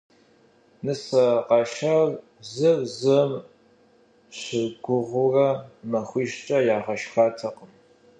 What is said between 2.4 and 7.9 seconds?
зыр зым щыгугъыурэ махуищкӏэ ягъэшхатэкъым.